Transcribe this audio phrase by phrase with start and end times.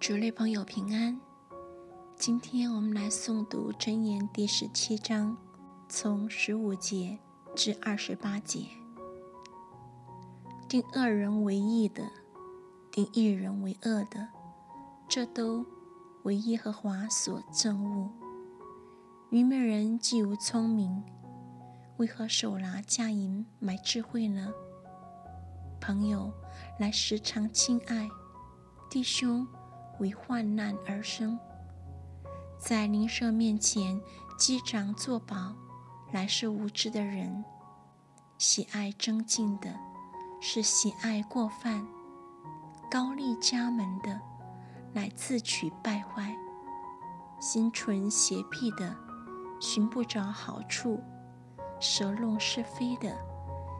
[0.00, 1.20] 主内朋友平安。
[2.16, 5.36] 今天我们来诵读箴言第十七章，
[5.90, 7.18] 从十五节
[7.54, 8.64] 至二十八节。
[10.66, 12.10] 定恶人为义的，
[12.90, 14.26] 定义人为恶的，
[15.06, 15.66] 这都
[16.22, 18.10] 为耶和华所憎恶。
[19.28, 21.04] 愚昧人既无聪明，
[21.98, 24.50] 为何手拿价银买智慧呢？
[25.78, 26.32] 朋友，
[26.78, 28.08] 来时常亲爱
[28.88, 29.46] 弟兄。
[30.00, 31.38] 为患难而生，
[32.58, 34.00] 在灵舍面前
[34.38, 35.54] 击掌作保，
[36.10, 37.44] 乃是无知的人；
[38.38, 39.74] 喜爱争竞的，
[40.40, 41.86] 是喜爱过犯；
[42.90, 44.18] 高丽家门的，
[44.94, 46.34] 乃自取败坏；
[47.38, 48.96] 心存邪僻的，
[49.60, 50.98] 寻不着好处；
[51.78, 53.14] 舌弄是非的，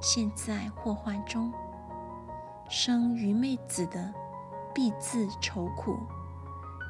[0.00, 1.50] 陷在祸患中；
[2.68, 4.14] 生愚昧子的。
[4.74, 5.98] 必自愁苦，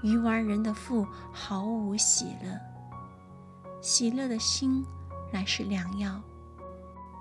[0.02, 2.58] 愚顽人的腹毫无喜乐。
[3.80, 4.84] 喜乐的心
[5.30, 6.20] 乃是良药，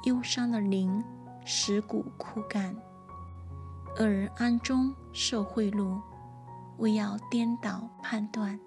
[0.03, 1.03] 忧伤的灵
[1.43, 2.75] 使骨枯干。
[3.99, 6.01] 恶人暗中受贿赂，
[6.77, 8.59] 为要颠倒判断。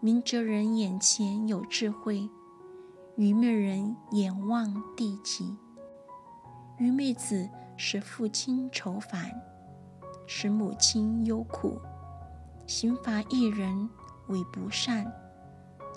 [0.00, 2.30] 明哲人眼前有智慧，
[3.16, 5.56] 愚昧人眼望地极。
[6.78, 9.30] 愚昧子使父亲愁烦。
[10.26, 11.80] 使母亲忧苦，
[12.66, 13.88] 刑罚一人
[14.28, 15.12] 为不善，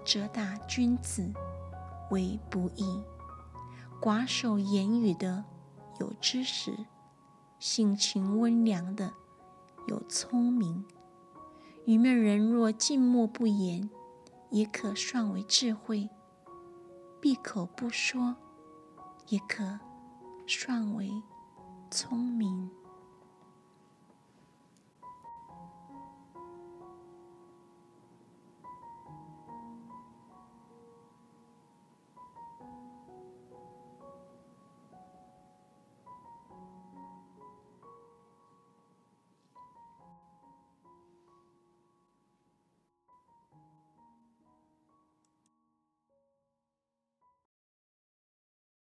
[0.03, 1.31] 责打君子
[2.11, 3.03] 为不义。
[4.01, 5.45] 寡守言语的
[5.99, 6.85] 有知识，
[7.59, 9.13] 性情温良的
[9.87, 10.85] 有聪明。
[11.85, 13.89] 愚昧人若静默不言，
[14.49, 16.09] 也可算为智慧；
[17.21, 18.35] 闭口不说，
[19.29, 19.79] 也可
[20.45, 21.09] 算为
[21.89, 22.69] 聪明。